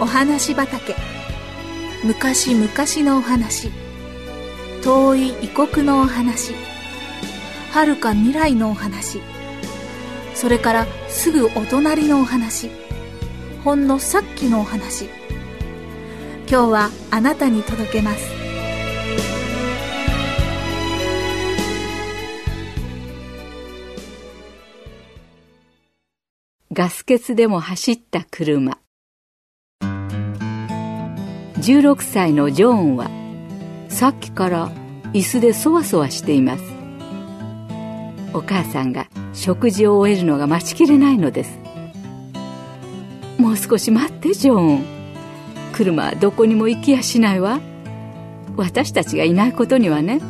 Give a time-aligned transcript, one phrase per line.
[0.00, 0.94] お話畑。
[2.04, 2.70] 昔々
[3.04, 3.72] のお話。
[4.84, 6.54] 遠い異国のお話。
[7.72, 9.20] 遥か未来のお話。
[10.34, 12.70] それからすぐお隣のお話。
[13.64, 15.06] ほんのさっきのお話。
[16.48, 18.38] 今日はあなたに届けます。
[26.72, 28.78] ガス欠でも走った車。
[31.68, 33.10] 16歳のジョーンは
[33.90, 34.70] さっきから
[35.12, 36.64] 椅子でそわそわしています。
[38.32, 41.58] お母さんが食事を終えるのが待ちきれないのです。
[43.36, 44.84] もう少し待ってジョーン。
[45.74, 47.60] 車はどこにも行きやしないわ。
[48.56, 50.22] 私たちがいないことにはね。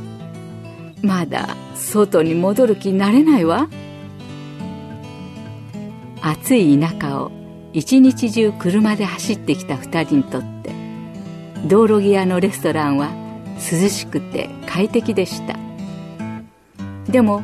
[1.03, 3.69] まだ外に戻る気になれないわ。
[6.21, 7.31] 暑い田舎を
[7.73, 10.78] 一日中車で走ってきた2人にとって
[11.67, 13.11] 道路際のレストランは
[13.57, 15.57] 涼しくて快適でした。
[17.11, 17.43] でも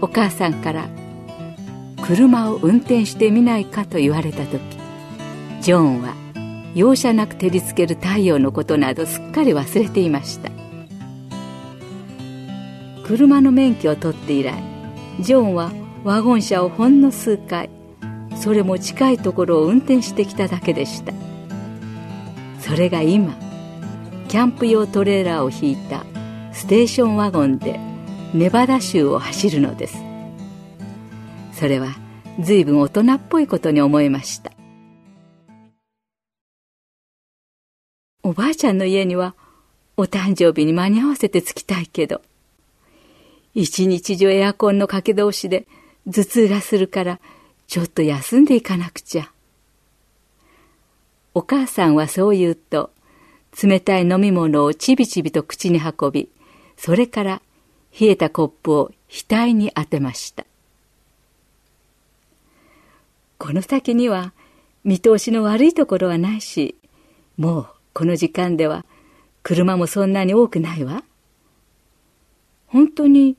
[0.00, 0.86] お母さんから
[2.06, 4.60] 「車を運転してみないか」と言われた時
[5.60, 6.14] ジョーンは
[6.74, 10.50] 容赦なく照りつける太陽のことなどすっかり忘れていました。
[13.04, 14.52] 車の免許を取って以来
[15.20, 15.72] ジョーンは
[16.04, 17.70] ワゴン車をほんの数回
[18.36, 21.12] それも近いところを運転してきただけでした。
[22.60, 23.34] それが今
[24.28, 26.04] キャンプ用トレーラーを引いた
[26.52, 27.80] ステーションワゴンで
[28.34, 29.96] ネバダ州を走るのです
[31.52, 31.96] それは
[32.40, 34.52] 随分大人っぽいことに思いました
[38.22, 39.34] おばあちゃんの家には
[39.96, 42.22] お誕生日に間に合わせて着きたいけど
[43.54, 45.66] 一日中エアコンのかけ通しで
[46.06, 47.20] 頭痛がするから
[47.66, 49.30] ちょっと休んでいかなくちゃ。
[51.34, 52.90] お母さんはそう言うと、
[53.62, 56.28] 冷たい飲み物をちびちびと口に運び、
[56.76, 57.42] それから
[57.98, 60.44] 冷えたコップを額に当てました。
[63.38, 64.32] この先には
[64.84, 66.76] 見通しの悪いところはないし、
[67.36, 68.84] もうこの時間では
[69.42, 71.02] 車もそんなに多くないわ。
[72.66, 73.36] 本当に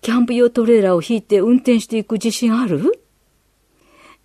[0.00, 3.04] キャンプ用トレーラーを引いて運転していく自信ある？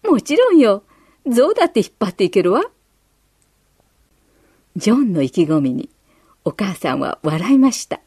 [0.08, 0.84] もちろんよ。
[1.28, 2.64] 象だって引っ張っていけるわ。
[4.76, 5.90] ジョンの意気込みに
[6.44, 8.02] お母さんは笑いました。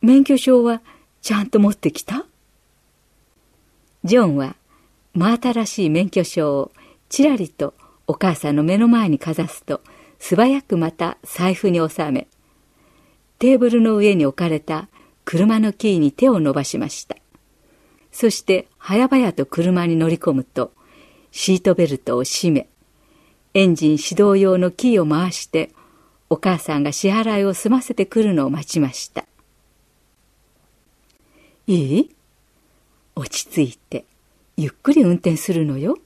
[0.00, 0.82] 免許証は
[1.20, 2.26] ちゃんと持ってきた？
[4.04, 4.56] ジョンは
[5.14, 6.72] 真新しい免許証を
[7.08, 7.74] ちらりと
[8.06, 9.80] お母さんの目の前にかざすと
[10.18, 12.26] 素早くまた財布に収め
[13.38, 14.88] テーブルの上に置かれた
[15.24, 17.16] 車のキーに手を伸ばしました
[18.10, 20.72] そして早々と車に乗り込むと、
[21.30, 22.68] シートベルトを締め、
[23.54, 25.70] エンジン始動用のキーを回して、
[26.30, 29.26] お母さんが支払いを済ませてくるのを待ちました。
[31.66, 32.10] いい？
[33.14, 34.06] 落ち着いて、
[34.56, 35.98] ゆっくり運転するのよ。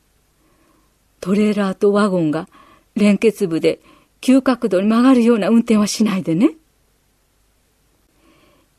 [1.21, 2.49] トレーラーとワゴンが
[2.97, 3.81] 連結部で
[4.21, 6.51] 急角度に曲がるような運転はしないでね。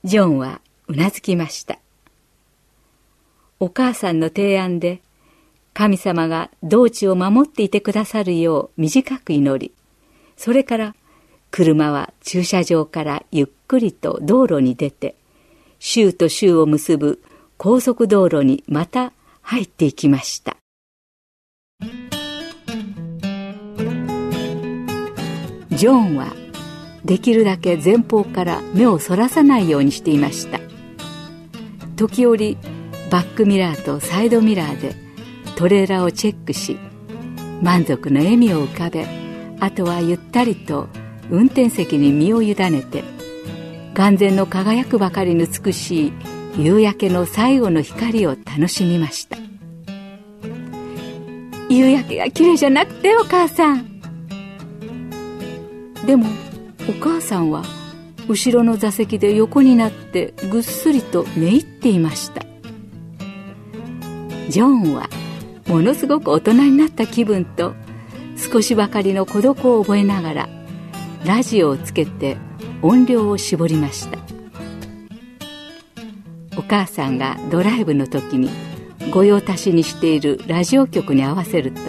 [0.03, 1.79] ジョンはうなずきました。
[3.59, 5.01] お母さんの提案で
[5.77, 9.75] 神様が道地を守っていてくださるよう短く祈り。
[10.35, 10.95] それから
[11.51, 15.13] 車は駐車場からゆっくりと道路に出て
[15.77, 17.21] 州と州を結ぶ
[17.57, 20.57] 高速道路にまた入っていきました。
[25.69, 26.33] ジョンは
[27.05, 30.59] できるだけ前方から目をそらさないようにしていました。
[31.95, 32.57] 時折
[33.11, 35.06] バックミラーとサイドミラーで
[35.57, 36.77] トレーラーをチェックし
[37.63, 39.07] 満足の笑みを浮かべ
[39.59, 40.87] あとはゆったりと
[41.31, 43.03] 運転席に身を委ねて
[43.95, 46.13] 眼前の輝くばかりの美しい
[46.59, 49.37] 夕焼けの最後の光を楽しみました。
[51.69, 53.99] 夕焼けが綺麗じゃなくてお母さん。
[56.05, 56.27] でも
[56.87, 57.63] お母さんは
[58.27, 62.43] 後ろの座席で横になってぐっすりと寝入っていました。
[64.49, 65.09] ジョーンは
[65.67, 67.73] ものすごく大人になった気分と
[68.37, 70.49] 少しばかりの孤独を覚えながら
[71.25, 72.37] ラジオをつけて
[72.81, 74.19] 音量を絞りました。
[76.57, 78.49] お母さんがドライブの時に
[79.11, 81.79] 御用達にしているラジオ局に合わせると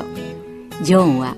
[0.83, 1.37] ジョンは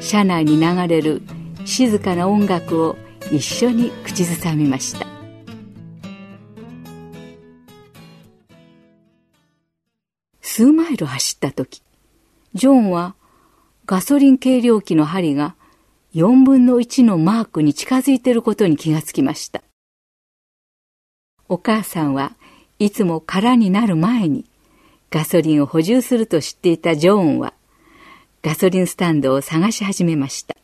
[0.00, 1.22] 車内に流れる
[1.64, 2.96] 静かな音楽を
[3.32, 5.05] 一緒に口ずさみました。
[10.56, 11.82] 数マイル走った時
[12.54, 13.14] ジョンは
[13.84, 15.54] ガソリン計量器の針が
[16.14, 19.62] 4分の1のマークに近づいていることに気がつきました。
[21.50, 22.32] お母さんは
[22.78, 24.46] いつも空になる前に
[25.10, 27.52] ガソリンを補充すると知っていたジョーンは
[28.42, 30.56] ガソリンスタンドを探し始めました。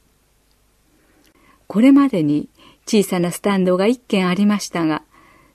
[1.67, 2.49] これまでに
[2.87, 5.03] 小さなスタンドが1軒ありましたが、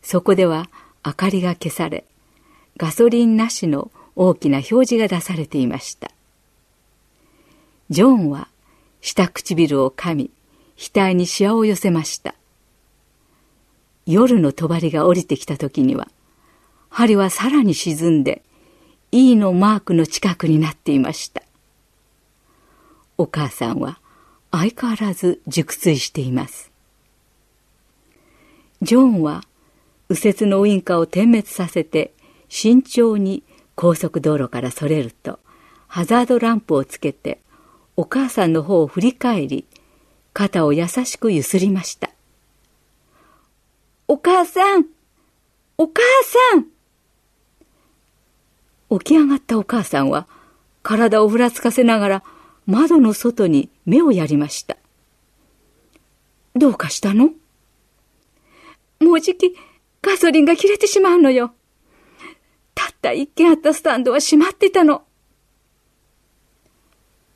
[0.04, 0.70] そこでは
[1.04, 2.06] 明かりが消され、
[2.78, 3.90] ガソリンなしの
[4.20, 6.10] 大きな表示が出されていました。
[7.92, 8.48] ジョンは
[9.00, 10.32] 下唇を噛み、
[10.76, 12.34] 額にシワを寄せました。
[14.08, 16.08] 夜の帳が降りてきた時には、
[16.90, 18.42] 針はさらに沈んで、
[19.12, 21.44] E のマークの近くになっていました。
[23.20, 24.00] お母さんは
[24.52, 26.72] 相変わらず熟睡しています。
[28.82, 29.44] ジョンは
[30.10, 32.14] 右折のウインカーを点滅させて
[32.50, 33.44] 慎重に
[33.78, 35.40] 高速道路からそれると
[35.86, 37.40] ハザードランプをつけて
[37.96, 39.66] お母さんの方を振り返り
[40.34, 42.10] 肩を優しくゆすりました。
[44.08, 44.86] お母さん
[45.78, 46.02] お母
[46.52, 46.66] さん
[49.00, 50.28] 起き上がったお母さんは
[50.82, 52.24] 体をふらつかせながら
[52.66, 54.76] 窓の外に目をやりました。
[56.56, 57.30] どうかしたの？
[59.02, 59.56] もうじき
[60.02, 61.54] ガソリンが切れてしまうのよ。
[63.08, 65.04] た一軒あったスタンドは閉まってたの。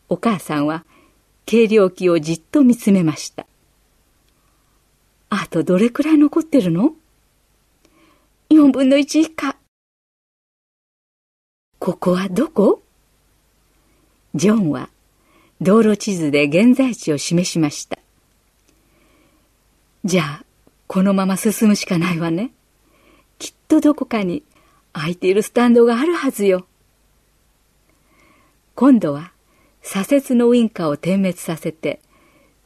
[0.10, 0.84] お母さんは
[1.46, 3.46] 計量器をじっと見つめました。
[5.30, 6.94] あとどれくらい残ってるの
[8.50, 9.56] ?4 分の1以下。
[11.80, 12.84] ここはどこ？
[14.36, 14.90] ジョンは
[15.62, 17.98] 道路地図で現在地を示しました。
[20.04, 20.46] じゃあ、
[20.88, 22.52] このまま進むしかないわね。
[23.40, 24.44] きっとどこかに
[24.94, 26.66] 空いているスタンドがあるはずよ。
[28.76, 29.32] 今度は
[29.82, 32.02] 左折のウインカーを点滅させて、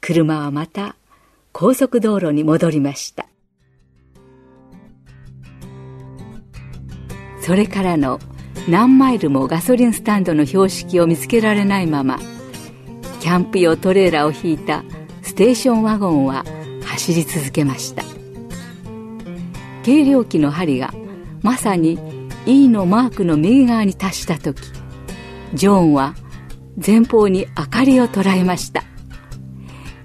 [0.01, 0.95] 車はまた
[1.51, 3.27] 高速道路に戻りました。
[7.41, 8.19] それからの
[8.67, 12.19] 何マイルもガソリンスタンドの標識を見つけられないまま、
[13.25, 14.83] キャンプ用トレーラーを引いた
[15.23, 16.45] ステーションワゴンは
[16.83, 18.03] 走り続けました
[19.83, 20.93] 計量器の針が
[21.41, 21.97] まさに
[22.45, 24.61] E のマークの右側に達した時
[25.53, 26.15] ジョーンは
[26.85, 28.83] 前方に明かりを捉えました。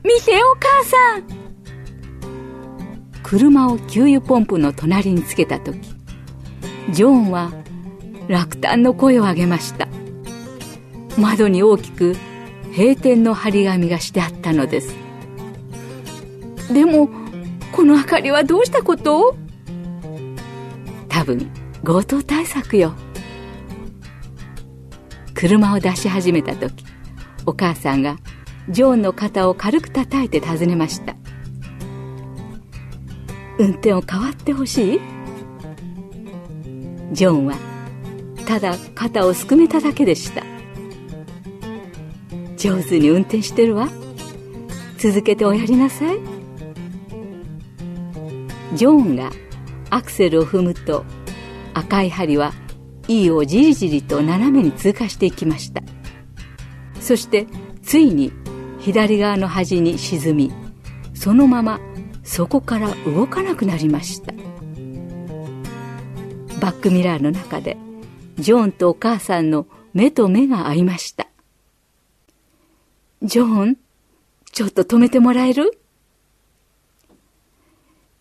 [0.05, 1.25] 見てお母さん。
[3.23, 5.79] 車を給油ポンプの隣につけた時
[6.91, 7.53] ジョーンは
[8.29, 9.89] 落胆の声を上げました。
[11.19, 12.17] 窓に大きく
[12.75, 14.95] 閉店の張り紙がしてあったのです。
[16.73, 17.11] でも
[17.73, 19.37] この明かりはどうしたこと？
[21.09, 21.51] 多分
[21.85, 22.93] 強盗対策よ。
[25.35, 26.85] 車を出し始めた時
[27.47, 28.19] お母さんが
[28.69, 31.17] ジョーンの肩を軽く叩いて尋ねました。
[33.59, 35.01] 運転を代わってほしい？
[37.13, 37.57] ジョーンは
[38.47, 40.45] ただ肩をすくめただけでした。
[42.57, 43.89] 上手に運転してるわ。
[44.99, 46.19] 続けておやりなさい。
[48.75, 49.31] ジョンが
[49.89, 51.05] アクセルを踏むと
[51.75, 52.53] 赤い針は
[53.09, 55.83] E をじりじりと斜めに通過していきました。
[57.01, 57.47] そして
[57.83, 58.33] ついに
[58.79, 60.53] 左側の端に沈み
[61.15, 61.81] そのまま
[62.23, 64.33] そこから動かなくなりました。
[66.61, 67.77] バックミラーの中で
[68.39, 71.27] ジョーンとお母さんの目と目が合いました。
[73.23, 73.79] ジョーン
[74.53, 75.79] ちょっと止めてもらえる？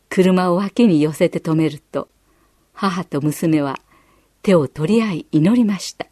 [0.09, 2.09] 車を脇に寄せて止めると、
[2.81, 3.77] 母と娘は
[4.41, 6.07] 手を取り合い祈りました。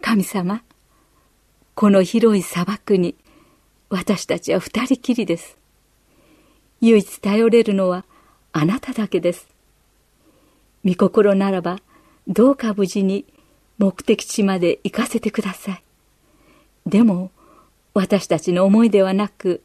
[0.00, 0.62] 神様、
[1.74, 3.14] この広い砂漠に
[3.90, 5.58] 私たちは二人きりです。
[6.80, 8.06] 唯一頼れるのは
[8.54, 9.48] あなただけです。
[10.82, 11.80] 御心ならば
[12.26, 13.26] どうか無事に
[13.76, 15.82] 目的地まで行かせてください。
[16.86, 17.30] でも
[17.92, 19.62] 私たちの思いではなく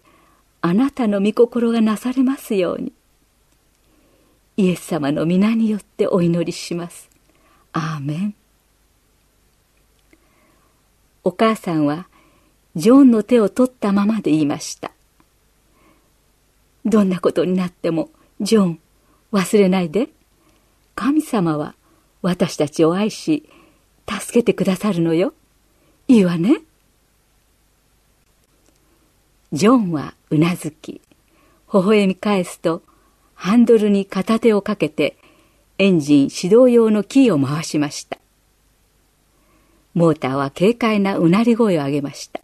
[0.60, 2.92] あなたの御心がなされますように。
[4.58, 7.10] イエス様の皆によってお祈りします。
[7.74, 8.36] アーメン。
[11.24, 12.08] お母さんは、
[12.76, 14.92] ジョンの手を取ったままで言いました。
[16.86, 18.80] どんなことになっても、ジョン、
[19.32, 20.10] 忘れないで。
[20.96, 21.76] 神様は
[22.22, 23.48] 私たちを愛し、
[24.10, 25.34] 助けてくださるのよ。
[26.08, 26.62] いいわね。
[29.54, 31.02] ジョンはうなずき、微
[31.80, 32.84] 笑み返すと、
[33.42, 35.18] ハンドルに片手をかけて、
[35.80, 38.20] エンジン始動用のキーを回しました。
[39.96, 42.40] モーターは軽快なうなり声を上げました。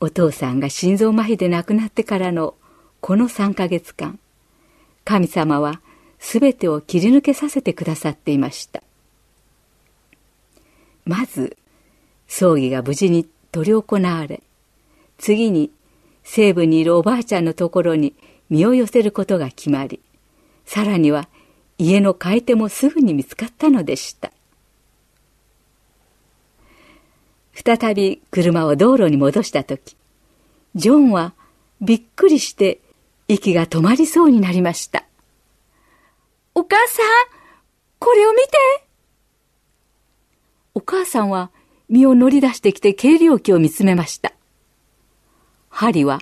[0.00, 2.54] お父さんが心臓麻痺で亡くなってからの
[3.02, 4.18] この3ヶ月間、
[5.04, 5.82] 神様は
[6.18, 8.82] 全てを切り抜けさせてくださっていました。
[11.04, 11.58] まず、
[12.26, 14.42] 葬儀が無事に執り行われ、
[15.18, 15.70] 次に
[16.30, 18.14] 西部にいるおばあちゃんのところに
[18.50, 19.98] 身を寄せることが決まり、
[20.66, 21.26] さらには
[21.78, 24.30] 家の買い手もすぐに見つかったのでした。
[27.54, 29.96] 再び車を道路に戻した時、
[30.74, 31.32] ジョンは
[31.80, 32.82] びっくりして
[33.26, 35.06] 息が止まりそうになりました。
[36.54, 37.06] お母さん、
[37.98, 38.50] これを見て
[40.74, 41.50] お母さんは
[41.88, 44.34] 身を乗り出してきて計量器を見つめました。
[45.80, 46.18] 針は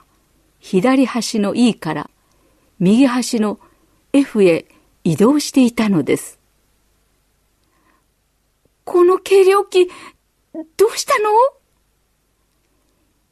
[0.60, 2.10] 左端の E から
[2.78, 3.58] 右端の
[4.12, 4.66] F へ
[5.02, 6.38] 移動していたのです。
[8.84, 9.88] この計量器、
[10.76, 11.30] どうしたの？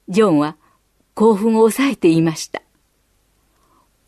[0.08, 0.56] ジョンは
[1.12, 2.62] 興奮を抑えていました。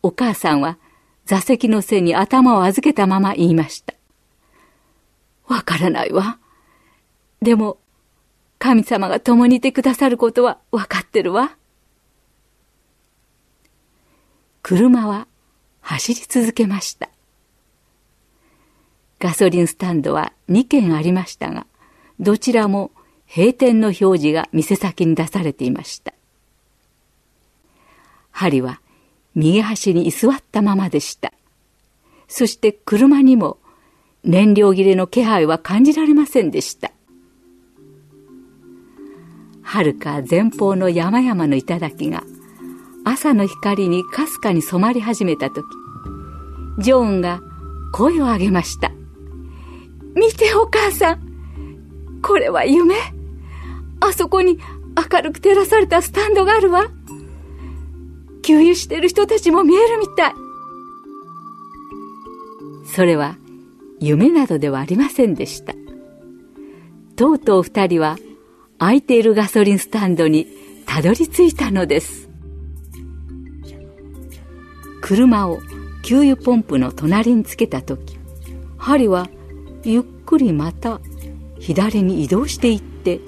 [0.01, 0.79] お母さんは
[1.25, 3.93] 座席の背に頭を預けたまま言いました。
[5.47, 6.39] わからないわ。
[7.43, 7.77] でも、
[8.57, 11.55] 神様が共にいてくださることはわかってるわ。
[14.67, 15.29] 車は
[15.79, 17.07] 走り続けました。
[19.17, 21.65] ガソリンスタンドは2軒ありましたが、
[22.19, 22.91] どちらも
[23.33, 26.13] 閉店の表示が店先に出されていました。
[28.31, 28.81] 針は
[29.35, 31.31] 右端に居座ったままでした。
[32.27, 33.59] そして車にも
[34.25, 36.91] 燃料切れの気配は感じられませんでした。
[39.61, 42.25] はるか前方の山々の頂が
[43.09, 45.65] 朝の光にかすかに染まり始めた時、
[46.77, 47.39] ジョーンが
[47.93, 48.91] 声を上げました。
[50.13, 52.21] 見てお母さん。
[52.21, 52.95] これは夢。
[54.01, 54.59] あそこに
[55.09, 56.87] 明るく照らされたスタンドがあるわ。
[58.41, 60.33] 給油してる人たちも見えるみたい。
[62.93, 63.37] それは
[64.01, 65.73] 夢などではありませんでした。
[67.15, 68.17] とうとう二人は
[68.79, 70.45] 空いているガソリンスタンドに
[70.85, 72.26] たどり着いたのです。
[75.01, 75.59] 車を
[76.03, 78.17] 給油ポンプの隣につけた時、
[78.77, 79.27] 針は
[79.83, 80.99] ゆっくりまた
[81.59, 83.19] 左に移動していって、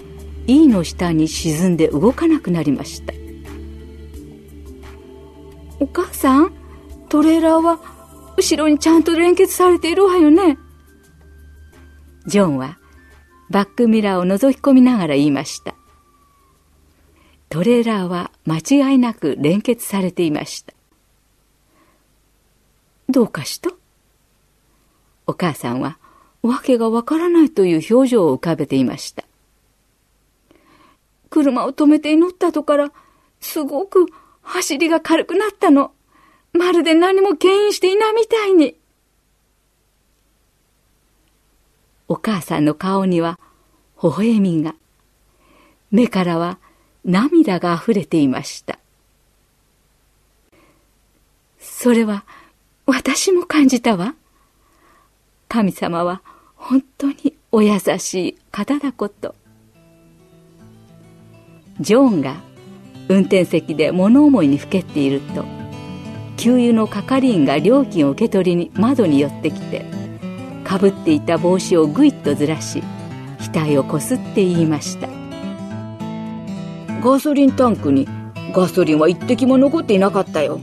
[0.48, 3.14] E の下に沈んで動かなくなりました。
[5.80, 6.54] お母さん
[7.08, 7.80] トレーラーは
[8.38, 10.58] 後ろにちゃんと連結されているわよね。
[12.26, 12.78] ジョンは
[13.50, 15.76] バックミラーを覗き込みながら言いました。
[17.50, 20.74] トレーラーは間違いなく連結されていました。
[23.10, 23.72] どうかした？
[25.26, 25.98] お母さんは
[26.44, 29.24] 訳がわからないという表情を浮かべていました。
[31.30, 32.92] 車を止めて祈ったとから、
[33.40, 34.06] すごく
[34.42, 35.92] 走りが軽くなったの。
[36.54, 38.76] まるで何も牽引していないみたいに。
[42.08, 43.40] お母さんの顔には
[44.02, 44.76] 微笑みが、
[45.92, 46.58] 目からは
[47.06, 48.80] 涙が溢れていました。
[51.60, 52.24] それは
[52.90, 54.16] 私も感じたわ。
[55.48, 56.22] 神様は
[56.56, 59.36] 本当にお優しい方だこと。
[61.80, 62.36] ジョーンが
[63.08, 65.46] 運転席で物思いにふけっていると
[66.36, 69.86] 給油の係員が料金を受け取りに窓に寄ってきて
[70.64, 72.84] かぶっていた帽子をぐいっとずらし
[73.40, 75.08] 額をこすって言いました
[77.02, 78.08] ガソリンタンクに
[78.54, 80.60] ガソリンは一滴も残っていなかったよ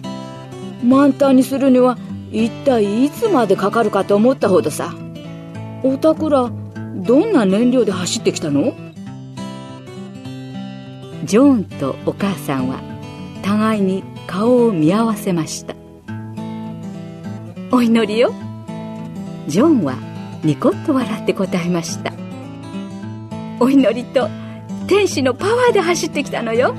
[0.84, 1.96] 満タンにするには
[2.32, 4.94] 一体いつまでかかるかと思ったほどさ。
[5.82, 6.50] おたくら
[6.96, 8.74] どんな燃料で走ってきたの？
[11.24, 12.80] ジョーンとお母さんは
[13.42, 15.74] 互いに顔を見合わせました。
[17.70, 18.32] お祈りよ。
[19.46, 19.96] ジョンは
[20.42, 22.12] ニコッと笑って答えました。
[23.60, 24.28] お祈りと
[24.86, 26.74] 天使のパワーで走ってきたのよ。